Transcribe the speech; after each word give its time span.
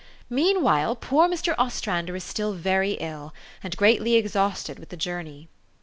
Meanwhile, 0.31 0.95
poor 0.95 1.27
Mr. 1.29 1.53
Os 1.59 1.79
trander 1.79 2.15
is 2.17 2.23
still 2.23 2.53
very 2.53 2.93
ill, 2.93 3.35
and 3.61 3.77
greatly 3.77 4.15
exhausted 4.15 4.79
with 4.79 4.89
the 4.89 4.97
journey." 4.97 5.47